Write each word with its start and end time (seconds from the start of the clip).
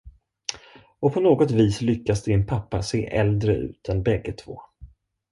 Och 0.99 1.13
på 1.13 1.19
något 1.19 1.51
vis 1.51 1.81
lyckas 1.81 2.23
din 2.23 2.45
pappa 2.45 2.81
se 2.83 3.05
äldre 3.07 3.55
ut 3.55 3.89
än 3.89 4.03
bägge 4.03 4.33
två. 4.33 4.61